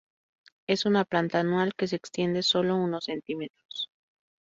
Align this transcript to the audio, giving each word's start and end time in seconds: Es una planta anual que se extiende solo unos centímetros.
Es 0.65 0.85
una 0.87 1.05
planta 1.05 1.39
anual 1.41 1.75
que 1.77 1.85
se 1.85 1.95
extiende 1.95 2.41
solo 2.41 2.75
unos 2.75 3.05
centímetros. 3.05 3.91